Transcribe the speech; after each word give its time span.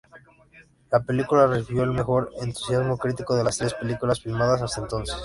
La 0.91 1.01
película 1.01 1.45
recibió 1.45 1.83
el 1.83 1.91
menor 1.91 2.31
entusiasmo 2.41 2.97
crítico 2.97 3.35
de 3.35 3.43
las 3.43 3.59
tres 3.59 3.75
películas 3.75 4.19
filmadas 4.19 4.63
hasta 4.63 4.81
entonces. 4.81 5.15